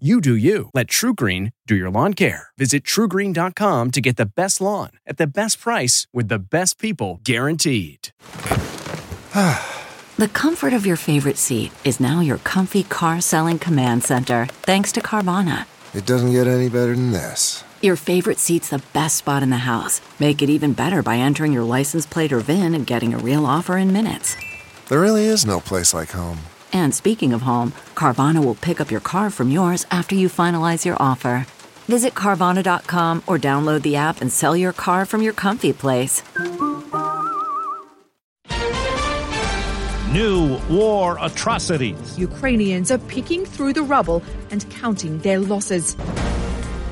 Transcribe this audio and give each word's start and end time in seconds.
You 0.00 0.20
do 0.20 0.34
you. 0.34 0.70
Let 0.74 0.88
TruGreen 0.88 1.52
do 1.68 1.76
your 1.76 1.88
lawn 1.88 2.14
care. 2.14 2.48
Visit 2.58 2.82
trugreen.com 2.82 3.92
to 3.92 4.00
get 4.00 4.16
the 4.16 4.26
best 4.26 4.60
lawn 4.60 4.90
at 5.06 5.18
the 5.18 5.26
best 5.28 5.60
price 5.60 6.08
with 6.12 6.26
the 6.26 6.40
best 6.40 6.80
people 6.80 7.20
guaranteed. 7.22 8.08
the 10.18 10.28
comfort 10.32 10.72
of 10.72 10.84
your 10.84 10.96
favorite 10.96 11.38
seat 11.38 11.70
is 11.84 12.00
now 12.00 12.18
your 12.18 12.38
comfy 12.38 12.82
car 12.82 13.20
selling 13.20 13.60
command 13.60 14.02
center, 14.02 14.46
thanks 14.62 14.90
to 14.90 15.00
Carvana. 15.00 15.66
It 15.94 16.04
doesn't 16.06 16.32
get 16.32 16.48
any 16.48 16.68
better 16.68 16.96
than 16.96 17.12
this. 17.12 17.62
Your 17.80 17.94
favorite 17.94 18.40
seat's 18.40 18.70
the 18.70 18.82
best 18.94 19.18
spot 19.18 19.44
in 19.44 19.50
the 19.50 19.58
house. 19.58 20.00
Make 20.18 20.42
it 20.42 20.50
even 20.50 20.72
better 20.72 21.04
by 21.04 21.18
entering 21.18 21.52
your 21.52 21.62
license 21.62 22.04
plate 22.04 22.32
or 22.32 22.40
VIN 22.40 22.74
and 22.74 22.84
getting 22.84 23.14
a 23.14 23.18
real 23.18 23.46
offer 23.46 23.76
in 23.76 23.92
minutes. 23.92 24.34
There 24.88 25.00
really 25.00 25.26
is 25.26 25.46
no 25.46 25.60
place 25.60 25.94
like 25.94 26.10
home. 26.10 26.40
And 26.74 26.94
speaking 26.94 27.32
of 27.32 27.40
home, 27.40 27.72
Carvana 27.94 28.44
will 28.44 28.56
pick 28.56 28.80
up 28.80 28.90
your 28.90 29.00
car 29.00 29.30
from 29.30 29.48
yours 29.50 29.86
after 29.90 30.14
you 30.14 30.28
finalize 30.28 30.84
your 30.84 30.96
offer. 31.00 31.46
Visit 31.88 32.14
Carvana.com 32.14 33.22
or 33.26 33.38
download 33.38 33.82
the 33.82 33.96
app 33.96 34.20
and 34.20 34.30
sell 34.30 34.56
your 34.56 34.72
car 34.72 35.06
from 35.06 35.22
your 35.22 35.32
comfy 35.32 35.72
place. 35.72 36.22
New 40.12 40.58
war 40.68 41.16
atrocities. 41.20 42.18
Ukrainians 42.18 42.90
are 42.90 42.98
picking 42.98 43.44
through 43.44 43.72
the 43.72 43.82
rubble 43.82 44.22
and 44.50 44.68
counting 44.70 45.18
their 45.20 45.40
losses. 45.40 45.96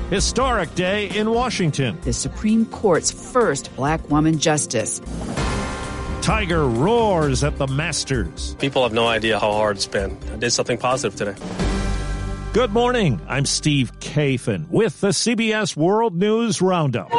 Historic 0.09 0.75
day 0.75 1.09
in 1.09 1.31
Washington. 1.31 1.97
The 2.01 2.13
Supreme 2.13 2.65
Court's 2.67 3.11
first 3.11 3.75
black 3.75 4.09
woman 4.09 4.37
justice. 4.37 5.01
Tiger 6.23 6.65
roars 6.65 7.43
at 7.43 7.57
the 7.57 7.67
Masters. 7.67 8.55
People 8.57 8.83
have 8.83 8.93
no 8.93 9.07
idea 9.07 9.37
how 9.37 9.51
hard 9.51 9.75
it's 9.75 9.85
been. 9.85 10.17
I 10.31 10.37
did 10.37 10.51
something 10.51 10.77
positive 10.77 11.17
today. 11.17 11.35
Good 12.53 12.71
morning. 12.71 13.19
I'm 13.27 13.45
Steve 13.45 13.91
Kathan 13.99 14.69
with 14.69 15.01
the 15.01 15.09
CBS 15.09 15.75
World 15.75 16.15
News 16.15 16.61
Roundup. 16.61 17.09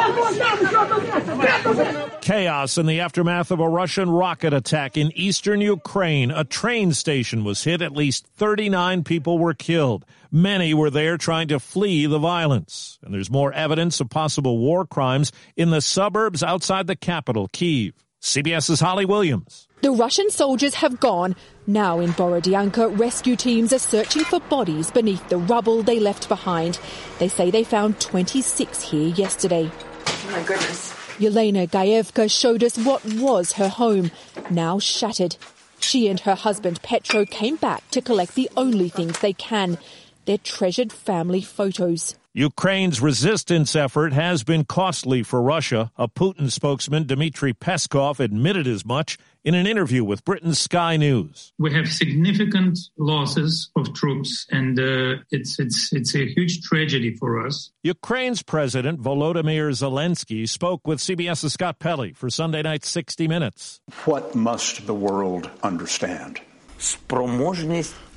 Chaos 2.21 2.79
in 2.79 2.87
the 2.87 3.01
aftermath 3.01 3.51
of 3.51 3.59
a 3.59 3.69
Russian 3.69 4.09
rocket 4.09 4.53
attack 4.53 4.97
in 4.97 5.11
eastern 5.15 5.61
Ukraine. 5.61 6.31
A 6.31 6.43
train 6.43 6.91
station 6.91 7.43
was 7.43 7.63
hit. 7.63 7.83
At 7.83 7.91
least 7.91 8.25
39 8.25 9.03
people 9.03 9.37
were 9.37 9.53
killed. 9.53 10.03
Many 10.31 10.73
were 10.73 10.89
there 10.89 11.19
trying 11.19 11.49
to 11.49 11.59
flee 11.59 12.07
the 12.07 12.17
violence. 12.17 12.97
And 13.03 13.13
there's 13.13 13.29
more 13.29 13.53
evidence 13.53 13.99
of 13.99 14.09
possible 14.09 14.57
war 14.57 14.83
crimes 14.83 15.31
in 15.55 15.69
the 15.69 15.81
suburbs 15.81 16.41
outside 16.41 16.87
the 16.87 16.95
capital, 16.95 17.49
Kiev. 17.49 17.93
CBS's 18.25 18.79
Holly 18.79 19.05
Williams. 19.05 19.67
The 19.83 19.91
Russian 19.91 20.31
soldiers 20.31 20.73
have 20.73 20.99
gone. 20.99 21.35
Now 21.67 21.99
in 21.99 22.09
Borodyanka, 22.09 22.97
rescue 22.99 23.35
teams 23.35 23.71
are 23.71 23.77
searching 23.77 24.23
for 24.23 24.39
bodies 24.39 24.89
beneath 24.89 25.29
the 25.29 25.37
rubble 25.37 25.83
they 25.83 25.99
left 25.99 26.27
behind. 26.27 26.79
They 27.19 27.27
say 27.27 27.51
they 27.51 27.63
found 27.63 28.01
26 28.01 28.81
here 28.81 29.09
yesterday. 29.09 29.69
Oh 30.07 30.29
my 30.31 30.41
goodness. 30.41 30.91
Yelena 31.19 31.69
Gayevka 31.69 32.31
showed 32.31 32.63
us 32.63 32.79
what 32.79 33.05
was 33.05 33.53
her 33.53 33.69
home, 33.69 34.09
now 34.49 34.79
shattered. 34.79 35.37
She 35.79 36.07
and 36.07 36.19
her 36.21 36.35
husband 36.35 36.81
Petro 36.81 37.25
came 37.25 37.57
back 37.57 37.87
to 37.91 38.01
collect 38.01 38.33
the 38.33 38.49
only 38.57 38.89
things 38.89 39.19
they 39.19 39.33
can 39.33 39.77
their 40.25 40.39
treasured 40.39 40.91
family 40.91 41.41
photos. 41.41 42.15
Ukraine's 42.37 42.99
resistance 42.99 43.77
effort 43.77 44.11
has 44.11 44.43
been 44.43 44.65
costly 44.65 45.23
for 45.23 45.41
Russia. 45.41 45.89
A 45.95 46.09
Putin 46.09 46.51
spokesman, 46.51 47.07
Dmitry 47.07 47.53
Peskov, 47.53 48.19
admitted 48.19 48.67
as 48.67 48.83
much 48.85 49.17
in 49.45 49.55
an 49.55 49.65
interview 49.65 50.03
with 50.03 50.25
Britain's 50.25 50.59
Sky 50.59 50.97
News. 50.97 51.53
We 51.57 51.73
have 51.73 51.87
significant 51.87 52.77
losses 52.97 53.69
of 53.77 53.93
troops, 53.93 54.47
and 54.51 54.77
uh, 54.77 55.23
it's 55.31 55.57
it's 55.59 55.93
it's 55.93 56.13
a 56.13 56.25
huge 56.25 56.59
tragedy 56.63 57.15
for 57.15 57.39
us. 57.47 57.71
Ukraine's 57.83 58.43
President 58.43 58.99
Volodymyr 58.99 59.71
Zelensky 59.71 60.45
spoke 60.49 60.85
with 60.85 60.99
CBS's 60.99 61.53
Scott 61.53 61.79
Pelley 61.79 62.11
for 62.11 62.29
Sunday 62.29 62.63
night's 62.63 62.89
60 62.89 63.29
Minutes. 63.29 63.79
What 64.03 64.35
must 64.35 64.85
the 64.87 64.93
world 64.93 65.49
understand? 65.63 66.41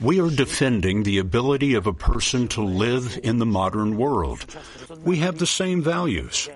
We 0.01 0.21
are 0.21 0.31
defending 0.31 1.03
the 1.03 1.19
ability 1.19 1.75
of 1.75 1.87
a 1.87 1.93
person 1.93 2.49
to 2.49 2.63
live 2.63 3.19
in 3.23 3.39
the 3.39 3.47
modern 3.47 3.97
world. 3.97 4.45
We 5.05 5.19
have 5.19 5.39
the 5.39 5.47
same 5.47 5.83
values. 5.83 6.49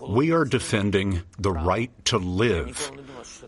We 0.00 0.32
are 0.32 0.44
defending 0.44 1.22
the 1.38 1.52
right 1.52 1.90
to 2.06 2.18
live. 2.18 2.90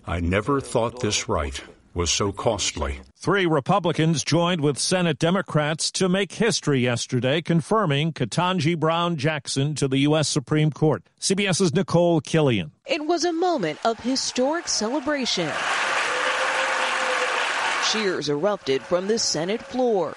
I 0.07 0.21
never 0.21 0.61
thought 0.61 1.01
this 1.01 1.29
right 1.29 1.61
was 1.95 2.11
so 2.11 2.33
costly. 2.33 3.01
Three 3.17 3.47
Republicans 3.47 4.23
joined 4.25 4.61
with 4.61 4.79
Senate 4.79 5.19
Democrats 5.19 5.91
to 5.93 6.09
make 6.09 6.33
history 6.33 6.81
yesterday, 6.81 7.43
confirming 7.43 8.13
Ketanji 8.13 8.79
Brown 8.79 9.17
Jackson 9.17 9.75
to 9.75 9.89
the 9.89 9.99
U.S. 9.99 10.29
Supreme 10.29 10.71
Court. 10.71 11.03
CBS's 11.21 11.75
Nicole 11.75 12.21
Killion. 12.21 12.71
It 12.87 13.05
was 13.07 13.25
a 13.25 13.33
moment 13.33 13.79
of 13.85 13.99
historic 14.01 14.69
celebration 14.69 15.51
cheers 17.91 18.29
erupted 18.29 18.83
from 18.83 19.07
the 19.07 19.19
Senate 19.19 19.63
floor 19.63 20.15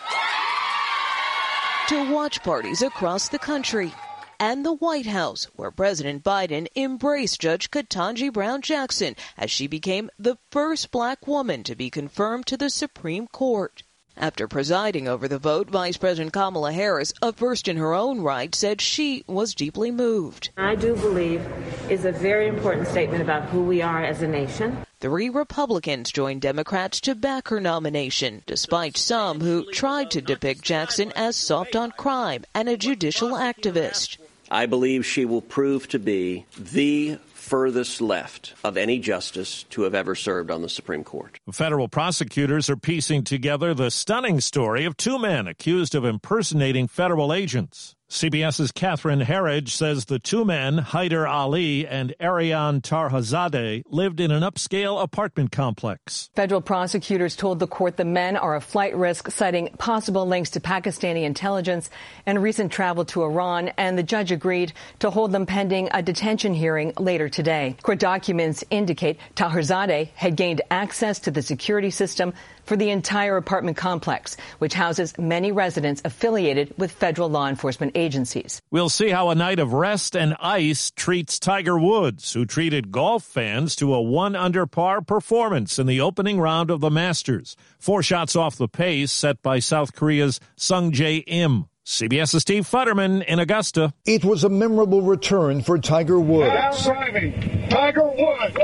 to 1.88 2.12
watch 2.12 2.42
parties 2.44 2.82
across 2.82 3.30
the 3.30 3.40
country 3.40 3.94
and 4.40 4.66
the 4.66 4.74
White 4.74 5.06
House, 5.06 5.46
where 5.56 5.72
President 5.72 6.24
Biden 6.24 6.68
embraced 6.76 7.40
Judge 7.40 7.70
Ketanji 7.72 8.32
Brown 8.32 8.62
Jackson 8.62 9.16
as 9.38 9.52
she 9.52 9.68
became 9.68 10.10
the 10.18 10.38
first 10.52 10.92
black 10.92 11.28
woman 11.28 11.64
to 11.64 11.76
be 11.76 11.90
confirmed 11.90 12.46
to 12.48 12.58
the 12.58 12.70
Supreme 12.70 13.28
Court. 13.28 13.84
After 14.16 14.48
presiding 14.48 15.08
over 15.08 15.28
the 15.28 15.40
vote, 15.40 15.70
Vice 15.70 15.98
President 15.98 16.34
Kamala 16.34 16.72
Harris, 16.72 17.14
a 17.22 17.34
first 17.34 17.68
in 17.68 17.78
her 17.78 17.94
own 17.94 18.22
right, 18.22 18.54
said 18.54 18.80
she 18.80 19.24
was 19.28 19.56
deeply 19.56 19.92
moved. 19.92 20.52
I 20.58 20.76
do 20.76 20.96
believe 20.96 21.46
is 21.90 22.06
a 22.06 22.12
very 22.12 22.48
important 22.48 22.88
statement 22.88 23.22
about 23.22 23.50
who 23.50 23.64
we 23.64 23.82
are 23.82 24.04
as 24.04 24.22
a 24.22 24.28
nation. 24.28 24.78
Three 25.04 25.28
Republicans 25.28 26.14
joined 26.14 26.42
Democrats 26.44 27.02
to 27.02 27.14
back 27.14 27.50
her 27.50 27.60
nomination, 27.60 28.42
despite 28.46 28.96
some 28.96 29.42
who 29.42 29.70
tried 29.70 30.10
to 30.12 30.22
depict 30.22 30.62
Jackson 30.62 31.12
as 31.14 31.36
soft 31.36 31.76
on 31.76 31.92
crime 31.92 32.46
and 32.56 32.70
a 32.70 32.78
judicial 32.78 33.32
activist. 33.32 34.18
I 34.50 34.66
believe 34.66 35.06
she 35.06 35.26
will 35.26 35.42
prove 35.42 35.90
to 35.90 36.00
be 36.00 36.46
the 36.58 37.18
furthest 37.34 38.00
left 38.00 38.54
of 38.64 38.78
any 38.78 38.98
justice 38.98 39.64
to 39.72 39.82
have 39.82 39.94
ever 39.94 40.16
served 40.16 40.50
on 40.50 40.62
the 40.62 40.70
Supreme 40.70 41.04
Court. 41.04 41.38
Federal 41.52 41.90
prosecutors 41.90 42.70
are 42.70 42.78
piecing 42.78 43.26
together 43.26 43.74
the 43.74 43.92
stunning 43.92 44.40
story 44.40 44.86
of 44.86 44.96
two 44.96 45.20
men 45.20 45.48
accused 45.48 45.96
of 45.96 46.06
impersonating 46.06 46.88
federal 46.88 47.34
agents. 47.34 47.94
CBS's 48.14 48.72
Catherine 48.72 49.22
Herridge 49.22 49.70
says 49.70 50.06
the 50.06 50.20
two 50.20 50.46
men, 50.46 50.78
Haider 50.78 51.28
Ali 51.28 51.88
and 51.88 52.14
Arian 52.20 52.80
Taherzadeh, 52.80 53.82
lived 53.90 54.20
in 54.20 54.30
an 54.30 54.44
upscale 54.44 55.02
apartment 55.02 55.52
complex. 55.52 56.30
Federal 56.36 56.62
prosecutors 56.62 57.36
told 57.36 57.58
the 57.58 57.66
court 57.66 57.98
the 57.98 58.06
men 58.06 58.38
are 58.38 58.56
a 58.56 58.62
flight 58.62 58.96
risk, 58.96 59.32
citing 59.32 59.70
possible 59.80 60.28
links 60.28 60.52
to 60.52 60.60
Pakistani 60.60 61.24
intelligence 61.24 61.90
and 62.28 62.44
recent 62.44 62.72
travel 62.72 63.04
to 63.06 63.24
Iran, 63.24 63.70
and 63.80 63.98
the 63.98 64.04
judge 64.04 64.32
agreed 64.32 64.74
to 65.00 65.10
hold 65.10 65.32
them 65.32 65.48
pending 65.48 65.90
a 65.92 66.04
detention 66.04 66.54
hearing 66.54 66.94
later 67.00 67.30
today. 67.30 67.76
Court 67.82 67.98
documents 67.98 68.64
indicate 68.70 69.18
Taherzadeh 69.36 70.10
had 70.14 70.36
gained 70.36 70.62
access 70.70 71.18
to 71.22 71.32
the 71.32 71.42
security 71.42 71.90
system 71.90 72.32
for 72.66 72.76
the 72.76 72.90
entire 72.90 73.38
apartment 73.38 73.78
complex, 73.78 74.38
which 74.60 74.74
houses 74.74 75.18
many 75.18 75.52
residents 75.52 76.02
affiliated 76.06 76.74
with 76.78 76.92
federal 76.92 77.30
law 77.30 77.48
enforcement 77.48 77.94
agencies. 77.96 78.62
We'll 78.72 78.90
see 78.90 79.10
how 79.10 79.30
a 79.30 79.36
night 79.36 79.60
of 79.60 79.74
rest 79.74 80.16
and 80.16 80.36
ice 80.40 80.92
treats 80.92 81.40
Tiger 81.40 81.78
Woods, 81.78 82.34
who 82.34 82.46
treated 82.46 82.92
golf 82.92 83.24
fans 83.24 83.76
to 83.78 83.94
a 83.94 84.02
one 84.02 84.36
under 84.36 84.66
par 84.66 85.02
performance 85.02 85.80
in 85.80 85.88
the 85.88 86.02
opening 86.02 86.40
round 86.40 86.70
of 86.70 86.80
the 86.80 86.92
Masters. 86.92 87.56
Four 87.80 88.04
shots 88.04 88.36
off 88.36 88.56
the 88.56 88.68
pace 88.68 89.12
set 89.12 89.42
by 89.42 89.60
South 89.60 89.94
Korea's 89.94 90.40
Sung 90.56 90.92
Jae 90.92 91.24
Im. 91.28 91.66
CBS's 91.86 92.44
Steve 92.44 92.66
Futterman 92.66 93.26
in 93.26 93.40
Augusta. 93.40 93.94
It 94.06 94.24
was 94.24 94.46
a 94.46 94.50
memorable 94.50 95.02
return 95.02 95.62
for 95.62 95.78
Tiger 95.78 96.18
Woods. 96.18 96.54
Now 96.54 96.72
driving, 96.94 97.68
Tiger 97.70 98.06
Woods. 98.06 98.56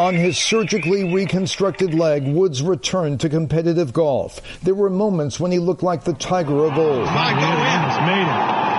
On 0.00 0.14
his 0.14 0.38
surgically 0.38 1.04
reconstructed 1.12 1.92
leg, 1.92 2.26
Woods 2.26 2.62
returned 2.62 3.20
to 3.20 3.28
competitive 3.28 3.92
golf. 3.92 4.40
There 4.62 4.74
were 4.74 4.88
moments 4.88 5.38
when 5.38 5.52
he 5.52 5.58
looked 5.58 5.82
like 5.82 6.04
the 6.04 6.14
Tiger 6.14 6.64
of 6.64 6.78
old. 6.78 7.04
My 7.04 7.32
God, 7.32 8.06
made 8.06 8.66
it. 8.66 8.69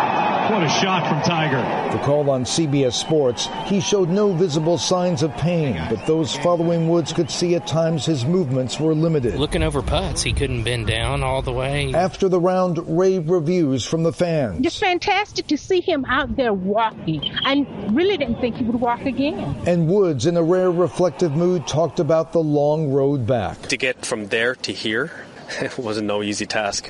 What 0.50 0.64
a 0.64 0.70
shot 0.70 1.08
from 1.08 1.22
Tiger. 1.22 1.62
The 1.96 2.04
call 2.04 2.30
on 2.30 2.44
CBS 2.44 2.94
Sports, 2.94 3.48
he 3.66 3.80
showed 3.80 4.10
no 4.10 4.34
visible 4.34 4.78
signs 4.78 5.24
of 5.24 5.32
pain, 5.38 5.80
but 5.90 6.06
those 6.08 6.36
following 6.36 6.90
Woods 6.90 7.14
could 7.14 7.30
see 7.30 7.56
at 7.56 7.68
times 7.68 8.06
his 8.06 8.26
movements 8.26 8.80
were 8.80 8.96
limited. 8.96 9.36
Looking 9.36 9.64
over 9.64 9.82
putts, 9.82 10.24
he 10.24 10.34
couldn't 10.34 10.64
bend 10.64 10.88
down 10.88 11.22
all 11.24 11.42
the 11.42 11.54
way. 11.54 11.94
After 11.94 12.28
the 12.28 12.40
round, 12.40 12.80
rave 12.98 13.30
reviews 13.30 13.86
from 13.86 14.04
the 14.04 14.12
fans. 14.12 14.66
It's 14.66 14.78
fantastic 14.78 15.48
to 15.48 15.58
see 15.58 15.80
him 15.80 16.06
out 16.06 16.36
there 16.36 16.54
walking. 16.54 17.22
I 17.46 17.66
really 17.92 18.18
didn't 18.18 18.42
think 18.42 18.56
he 18.56 18.64
would 18.64 18.82
walk 18.82 19.06
again. 19.06 19.56
And 19.66 19.88
Woods, 19.88 20.26
in 20.26 20.38
a 20.38 20.44
rare 20.44 20.72
reflective 20.72 21.34
mood, 21.34 21.68
talked 21.68 22.00
about 22.00 22.34
the 22.34 22.44
long 22.44 22.92
road 22.92 23.28
back. 23.28 23.62
To 23.68 23.78
get 23.78 24.06
from 24.06 24.28
there 24.28 24.56
to 24.56 24.74
here, 24.74 25.12
it 25.62 25.78
wasn't 25.78 26.08
no 26.08 26.24
easy 26.24 26.46
task. 26.46 26.90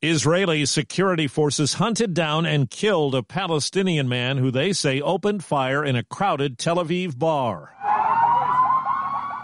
Israeli 0.00 0.64
security 0.64 1.26
forces 1.26 1.74
hunted 1.74 2.14
down 2.14 2.46
and 2.46 2.70
killed 2.70 3.16
a 3.16 3.22
Palestinian 3.24 4.08
man 4.08 4.36
who 4.36 4.52
they 4.52 4.72
say 4.72 5.00
opened 5.00 5.42
fire 5.42 5.84
in 5.84 5.96
a 5.96 6.04
crowded 6.04 6.56
Tel 6.56 6.76
Aviv 6.76 7.18
bar. 7.18 7.74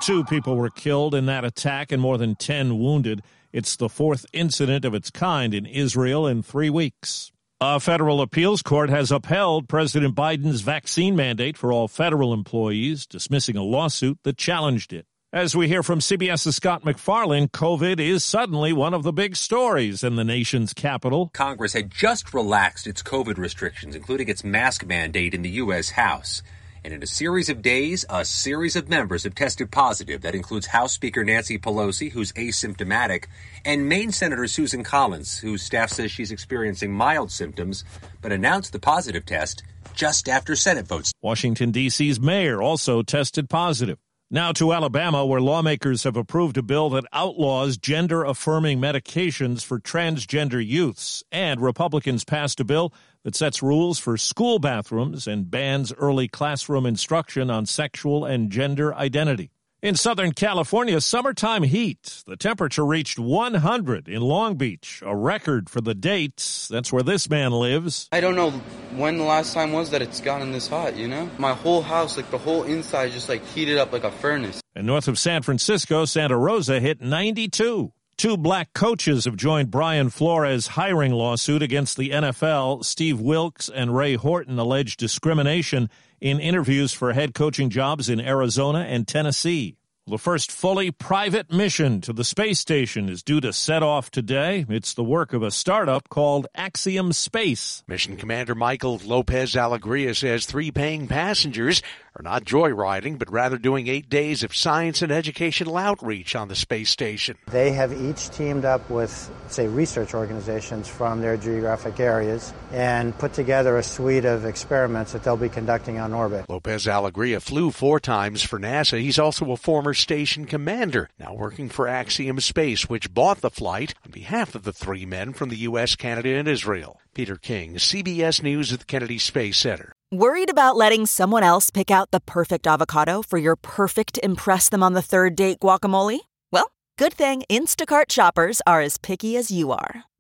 Two 0.00 0.22
people 0.22 0.54
were 0.54 0.70
killed 0.70 1.12
in 1.12 1.26
that 1.26 1.44
attack 1.44 1.90
and 1.90 2.00
more 2.00 2.18
than 2.18 2.36
10 2.36 2.78
wounded. 2.78 3.22
It's 3.52 3.74
the 3.74 3.88
fourth 3.88 4.26
incident 4.32 4.84
of 4.84 4.94
its 4.94 5.10
kind 5.10 5.54
in 5.54 5.66
Israel 5.66 6.24
in 6.24 6.44
three 6.44 6.70
weeks. 6.70 7.32
A 7.60 7.80
federal 7.80 8.20
appeals 8.20 8.62
court 8.62 8.90
has 8.90 9.10
upheld 9.10 9.68
President 9.68 10.14
Biden's 10.14 10.60
vaccine 10.60 11.16
mandate 11.16 11.56
for 11.56 11.72
all 11.72 11.88
federal 11.88 12.32
employees, 12.32 13.08
dismissing 13.08 13.56
a 13.56 13.64
lawsuit 13.64 14.18
that 14.22 14.36
challenged 14.36 14.92
it. 14.92 15.06
As 15.34 15.56
we 15.56 15.66
hear 15.66 15.82
from 15.82 15.98
CBS's 15.98 16.54
Scott 16.54 16.84
MacFarlane, 16.84 17.48
COVID 17.48 17.98
is 17.98 18.22
suddenly 18.22 18.72
one 18.72 18.94
of 18.94 19.02
the 19.02 19.12
big 19.12 19.34
stories 19.34 20.04
in 20.04 20.14
the 20.14 20.22
nation's 20.22 20.72
capital. 20.72 21.32
Congress 21.34 21.72
had 21.72 21.90
just 21.90 22.32
relaxed 22.32 22.86
its 22.86 23.02
COVID 23.02 23.36
restrictions, 23.36 23.96
including 23.96 24.28
its 24.28 24.44
mask 24.44 24.86
mandate 24.86 25.34
in 25.34 25.42
the 25.42 25.50
U.S. 25.50 25.90
House. 25.90 26.44
And 26.84 26.94
in 26.94 27.02
a 27.02 27.06
series 27.08 27.48
of 27.48 27.62
days, 27.62 28.04
a 28.08 28.25
series 28.25 28.76
of 28.76 28.88
members 28.88 29.25
have 29.25 29.34
tested 29.34 29.72
positive. 29.72 30.20
That 30.20 30.36
includes 30.36 30.69
House 30.69 30.92
Speaker 30.92 31.25
Nancy 31.25 31.58
Pelosi, 31.58 32.12
who's 32.12 32.31
asymptomatic, 32.34 33.25
and 33.64 33.88
Maine 33.88 34.12
Senator 34.12 34.46
Susan 34.46 34.84
Collins, 34.84 35.40
whose 35.40 35.64
staff 35.64 35.90
says 35.90 36.12
she's 36.12 36.31
experiencing 36.31 36.92
mild 36.92 37.32
symptoms, 37.32 37.82
but 38.22 38.31
announced 38.31 38.72
the 38.72 38.78
positive 38.78 39.26
test 39.26 39.64
just 39.94 40.28
after 40.28 40.54
Senate 40.54 40.86
votes. 40.86 41.12
Washington, 41.22 41.72
D.C.'s 41.72 42.20
mayor 42.20 42.62
also 42.62 43.02
tested 43.02 43.50
positive. 43.50 43.98
Now 44.34 44.50
to 44.54 44.72
Alabama, 44.72 45.25
where 45.25 45.40
lawmakers 45.40 46.02
have 46.02 46.16
approved 46.16 46.58
a 46.58 46.62
bill 46.64 46.90
that 46.90 47.04
outlaws 47.12 47.76
gender 47.76 48.25
affirming 48.25 48.81
medications 48.81 49.64
for 49.64 49.78
transgender 49.78 50.60
youths. 50.66 51.22
And 51.31 51.60
Republicans 51.60 52.25
passed 52.25 52.58
a 52.58 52.64
bill 52.64 52.92
that 53.22 53.36
sets 53.36 53.62
rules 53.62 54.00
for 54.00 54.16
school 54.16 54.58
bathrooms 54.58 55.28
and 55.28 55.48
bans 55.48 55.92
early 55.92 56.26
classroom 56.26 56.84
instruction 56.84 57.48
on 57.48 57.64
sexual 57.64 58.25
and 58.25 58.50
gender 58.50 58.92
identity. 58.92 59.52
In 59.84 59.96
Southern 59.96 60.32
California, 60.32 60.98
summertime 60.98 61.62
heat. 61.62 62.22
The 62.26 62.38
temperature 62.38 62.86
reached 62.86 63.19
100 63.19 64.08
in 64.08 64.22
Long 64.22 64.56
Beach, 64.56 65.02
a 65.04 65.14
record 65.14 65.69
for 65.69 65.82
the 65.82 65.94
date. 65.94 66.69
That's 66.70 66.90
where 66.90 67.02
this 67.02 67.28
man 67.28 67.52
lives. 67.52 68.08
I 68.10 68.22
don't 68.22 68.34
know 68.34 68.52
when 68.96 69.19
the 69.19 69.25
last 69.25 69.52
time 69.52 69.72
was 69.72 69.90
that 69.90 70.00
it's 70.00 70.22
gotten 70.22 70.52
this 70.52 70.69
hot, 70.69 70.96
you 70.96 71.06
know? 71.06 71.28
My 71.36 71.52
whole 71.52 71.82
house, 71.82 72.16
like 72.16 72.31
the 72.31 72.38
whole 72.38 72.62
inside, 72.62 73.12
just 73.12 73.28
like 73.28 73.44
heated 73.48 73.76
up 73.76 73.92
like 73.92 74.04
a 74.04 74.10
furnace. 74.10 74.62
And 74.75 74.86
north 74.86 75.06
of 75.06 75.19
San 75.19 75.42
Francisco, 75.42 76.06
Santa 76.06 76.38
Rosa 76.38 76.81
hit 76.81 77.02
92. 77.02 77.92
Two 78.16 78.37
black 78.37 78.72
coaches 78.75 79.25
have 79.25 79.37
joined 79.37 79.72
Brian 79.72 80.08
Flores' 80.08 80.69
hiring 80.69 81.12
lawsuit 81.12 81.62
against 81.62 81.96
the 81.96 82.11
NFL. 82.11 82.84
Steve 82.84 83.20
Wilks 83.20 83.69
and 83.69 83.94
Ray 83.94 84.14
Horton 84.14 84.58
allege 84.58 84.96
discrimination 84.96 85.90
in 86.20 86.38
interviews 86.38 86.93
for 86.93 87.12
head 87.12 87.34
coaching 87.34 87.70
jobs 87.70 88.08
in 88.08 88.20
Arizona 88.20 88.81
and 88.81 89.08
Tennessee. 89.08 89.76
The 90.06 90.18
first 90.18 90.52
fully 90.52 90.90
private 90.90 91.50
mission 91.50 92.02
to 92.02 92.12
the 92.12 92.24
space 92.24 92.60
station 92.60 93.08
is 93.08 93.22
due 93.22 93.40
to 93.40 93.54
set 93.54 93.82
off 93.82 94.10
today. 94.10 94.66
It's 94.68 94.92
the 94.92 95.02
work 95.02 95.32
of 95.32 95.42
a 95.42 95.50
startup 95.50 96.10
called 96.10 96.46
Axiom 96.54 97.14
Space. 97.14 97.82
Mission 97.88 98.18
Commander 98.18 98.54
Michael 98.54 99.00
Lopez 99.02 99.54
Alegria 99.54 100.14
says 100.14 100.44
three 100.44 100.70
paying 100.70 101.08
passengers 101.08 101.80
are 102.16 102.22
not 102.22 102.44
joyriding, 102.44 103.18
but 103.18 103.32
rather 103.32 103.56
doing 103.56 103.88
eight 103.88 104.08
days 104.08 104.44
of 104.44 104.54
science 104.54 105.00
and 105.00 105.10
educational 105.10 105.76
outreach 105.76 106.36
on 106.36 106.48
the 106.48 106.54
space 106.54 106.90
station. 106.90 107.36
They 107.50 107.72
have 107.72 107.92
each 107.92 108.30
teamed 108.30 108.64
up 108.64 108.88
with, 108.88 109.32
say, 109.48 109.66
research 109.66 110.14
organizations 110.14 110.86
from 110.86 111.22
their 111.22 111.36
geographic 111.36 111.98
areas 111.98 112.52
and 112.72 113.18
put 113.18 113.32
together 113.32 113.78
a 113.78 113.82
suite 113.82 114.26
of 114.26 114.44
experiments 114.44 115.12
that 115.12 115.24
they'll 115.24 115.36
be 115.36 115.48
conducting 115.48 115.98
on 115.98 116.12
orbit. 116.12 116.48
Lopez 116.48 116.86
Alegria 116.86 117.40
flew 117.40 117.70
four 117.70 117.98
times 117.98 118.42
for 118.42 118.60
NASA. 118.60 119.00
He's 119.00 119.18
also 119.18 119.50
a 119.50 119.56
former 119.56 119.94
station 119.94 120.44
commander, 120.44 121.08
now 121.19 121.35
working 121.35 121.69
for 121.69 121.88
Axiom 121.88 122.41
Space, 122.41 122.88
which 122.88 123.14
bought 123.14 123.41
the 123.41 123.50
flight 123.50 123.94
on 124.05 124.11
behalf 124.11 124.55
of 124.55 124.64
the 124.64 124.73
three 124.73 125.06
men 125.06 125.32
from 125.32 125.49
the 125.49 125.56
U.S., 125.58 125.96
Canada, 125.96 126.31
and 126.31 126.49
Israel. 126.49 127.00
Peter 127.14 127.37
King, 127.37 127.75
CBS 127.76 128.43
News 128.43 128.73
at 128.73 128.81
the 128.81 128.85
Kennedy 128.85 129.19
Space 129.19 129.56
Center. 129.58 129.93
Worried 130.12 130.50
about 130.50 130.76
letting 130.76 131.06
someone 131.06 131.43
else 131.43 131.70
pick 131.70 131.91
out 131.91 132.11
the 132.11 132.20
perfect 132.20 132.67
avocado 132.67 133.22
for 133.22 133.39
your 133.39 133.56
perfect 133.56 134.19
Impress 134.22 134.69
Them 134.69 134.82
on 134.82 134.93
the 134.93 135.03
Third 135.03 135.34
Date 135.36 135.60
guacamole? 135.60 136.20
Well, 136.53 136.70
good 136.98 137.15
thing 137.15 137.44
Instacart 137.48 138.10
shoppers 138.10 138.60
are 138.67 138.81
as 138.81 138.98
picky 138.98 139.36
as 139.36 139.51
you 139.51 139.72
are. 139.72 140.05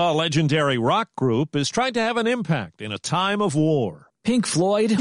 A 0.00 0.14
legendary 0.14 0.78
rock 0.78 1.08
group 1.16 1.56
is 1.56 1.68
trying 1.68 1.94
to 1.94 2.00
have 2.00 2.16
an 2.18 2.28
impact 2.28 2.80
in 2.82 2.92
a 2.92 2.98
time 2.98 3.42
of 3.42 3.56
war. 3.56 4.06
Pink 4.22 4.46
Floyd 4.46 4.92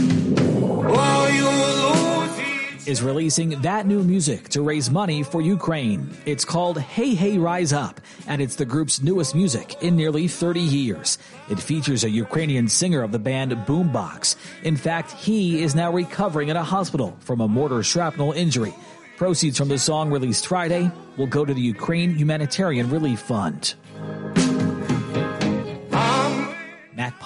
is 2.88 3.04
releasing 3.04 3.62
that 3.62 3.86
new 3.86 4.02
music 4.02 4.50
to 4.50 4.64
raise 4.64 4.90
money 4.90 5.22
for 5.22 5.40
Ukraine. 5.40 6.10
It's 6.26 6.44
called 6.44 6.80
Hey 6.80 7.14
Hey 7.14 7.38
Rise 7.38 7.74
Up, 7.74 8.02
and 8.26 8.42
it's 8.42 8.56
the 8.56 8.66
group's 8.66 9.04
newest 9.04 9.36
music 9.36 9.84
in 9.84 9.96
nearly 9.96 10.28
30 10.28 10.62
years. 10.62 11.20
It 11.48 11.60
features 11.60 12.04
a 12.04 12.10
Ukrainian 12.10 12.68
singer 12.68 13.04
of 13.04 13.12
the 13.12 13.20
band 13.20 13.52
Boombox. 13.52 14.36
In 14.64 14.78
fact, 14.78 15.12
he 15.12 15.62
is 15.62 15.76
now 15.76 15.92
recovering 15.92 16.50
in 16.50 16.58
a 16.58 16.64
hospital 16.64 17.16
from 17.20 17.40
a 17.40 17.48
mortar 17.48 17.84
shrapnel 17.84 18.32
injury. 18.32 18.74
Proceeds 19.16 19.60
from 19.60 19.68
the 19.68 19.78
song 19.78 20.10
released 20.10 20.48
Friday 20.48 20.90
will 21.18 21.28
go 21.28 21.46
to 21.46 21.54
the 21.54 21.62
Ukraine 21.62 22.16
Humanitarian 22.16 22.90
Relief 22.90 23.20
Fund. 23.20 23.76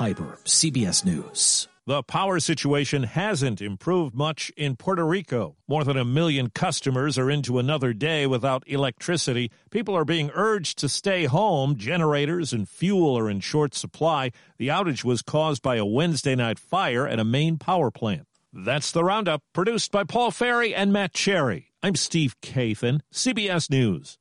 Piper, 0.01 0.39
CBS 0.45 1.05
News. 1.05 1.67
The 1.85 2.01
power 2.01 2.39
situation 2.39 3.03
hasn't 3.03 3.61
improved 3.61 4.15
much 4.15 4.51
in 4.57 4.75
Puerto 4.75 5.05
Rico. 5.05 5.57
More 5.67 5.83
than 5.83 5.95
a 5.95 6.03
million 6.03 6.49
customers 6.49 7.19
are 7.19 7.29
into 7.29 7.59
another 7.59 7.93
day 7.93 8.25
without 8.25 8.63
electricity. 8.65 9.51
People 9.69 9.95
are 9.95 10.03
being 10.03 10.31
urged 10.33 10.79
to 10.79 10.89
stay 10.89 11.25
home. 11.25 11.75
Generators 11.75 12.51
and 12.51 12.67
fuel 12.67 13.15
are 13.15 13.29
in 13.29 13.41
short 13.41 13.75
supply. 13.75 14.31
The 14.57 14.69
outage 14.69 15.03
was 15.03 15.21
caused 15.21 15.61
by 15.61 15.75
a 15.75 15.85
Wednesday 15.85 16.33
night 16.33 16.57
fire 16.57 17.07
at 17.07 17.19
a 17.19 17.23
main 17.23 17.59
power 17.59 17.91
plant. 17.91 18.25
That's 18.51 18.91
the 18.91 19.03
roundup, 19.03 19.43
produced 19.53 19.91
by 19.91 20.05
Paul 20.05 20.31
Ferry 20.31 20.73
and 20.73 20.91
Matt 20.91 21.13
Cherry. 21.13 21.73
I'm 21.83 21.93
Steve 21.93 22.35
Kathan, 22.41 23.01
CBS 23.13 23.69
News. 23.69 24.17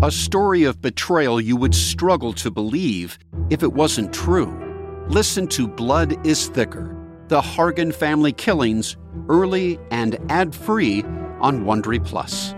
A 0.00 0.12
story 0.12 0.62
of 0.62 0.80
betrayal 0.80 1.40
you 1.40 1.56
would 1.56 1.74
struggle 1.74 2.32
to 2.34 2.52
believe 2.52 3.18
if 3.50 3.64
it 3.64 3.72
wasn't 3.72 4.14
true. 4.14 4.62
Listen 5.08 5.46
to 5.48 5.68
Blood 5.68 6.26
is 6.26 6.48
Thicker 6.48 6.96
The 7.28 7.40
Hargan 7.40 7.94
Family 7.94 8.32
Killings, 8.32 8.96
early 9.28 9.78
and 9.92 10.18
ad 10.28 10.52
free 10.52 11.04
on 11.40 11.64
Wondery 11.64 12.04
Plus. 12.04 12.52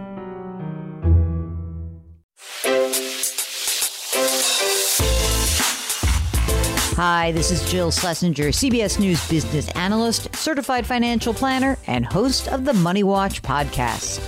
Hi, 6.96 7.32
this 7.32 7.50
is 7.50 7.70
Jill 7.70 7.90
Schlesinger, 7.90 8.48
CBS 8.48 8.98
News 8.98 9.28
business 9.28 9.68
analyst, 9.72 10.34
certified 10.34 10.86
financial 10.86 11.34
planner, 11.34 11.76
and 11.86 12.06
host 12.06 12.48
of 12.48 12.64
the 12.64 12.72
Money 12.72 13.02
Watch 13.02 13.42
podcast. 13.42 14.24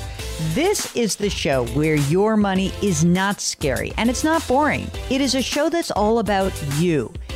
This 0.54 0.94
is 0.94 1.16
the 1.16 1.30
show 1.30 1.66
where 1.68 1.96
your 1.96 2.36
money 2.36 2.72
is 2.82 3.04
not 3.04 3.40
scary 3.40 3.92
and 3.96 4.10
it's 4.10 4.24
not 4.24 4.46
boring. 4.46 4.90
It 5.10 5.20
is 5.20 5.34
a 5.34 5.42
show 5.42 5.68
that's 5.70 5.90
all 5.90 6.18
about 6.18 6.52
you. 6.78 7.12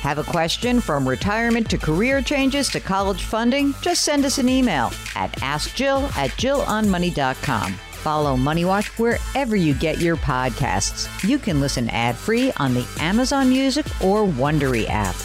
Have 0.00 0.18
a 0.18 0.24
question 0.24 0.80
from 0.80 1.08
retirement 1.08 1.68
to 1.70 1.78
career 1.78 2.20
changes 2.22 2.68
to 2.70 2.80
college 2.80 3.22
funding? 3.22 3.74
Just 3.80 4.02
send 4.02 4.24
us 4.24 4.38
an 4.38 4.48
email 4.48 4.92
at 5.14 5.32
askjill 5.40 6.04
at 6.16 6.30
jillonmoney.com. 6.32 7.72
Follow 7.72 8.36
Money 8.36 8.64
Watch 8.64 8.86
wherever 8.98 9.56
you 9.56 9.74
get 9.74 9.98
your 9.98 10.16
podcasts. 10.16 11.08
You 11.28 11.38
can 11.38 11.60
listen 11.60 11.88
ad-free 11.88 12.52
on 12.58 12.74
the 12.74 12.86
Amazon 13.00 13.48
Music 13.48 13.84
or 14.00 14.24
Wondery 14.24 14.86
app. 14.88 15.16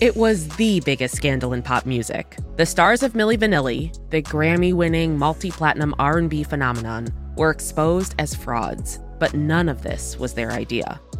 It 0.00 0.16
was 0.16 0.48
the 0.56 0.80
biggest 0.80 1.14
scandal 1.14 1.52
in 1.52 1.62
pop 1.62 1.84
music. 1.86 2.36
The 2.56 2.64
stars 2.64 3.02
of 3.02 3.12
Milli 3.12 3.36
Vanilli, 3.36 3.92
the 4.10 4.22
Grammy-winning 4.22 5.18
multi-platinum 5.18 5.94
R&B 5.98 6.42
phenomenon, 6.42 7.08
were 7.36 7.50
exposed 7.50 8.14
as 8.18 8.34
frauds, 8.34 8.98
but 9.18 9.34
none 9.34 9.68
of 9.68 9.82
this 9.82 10.18
was 10.18 10.32
their 10.32 10.52
idea. 10.52 11.00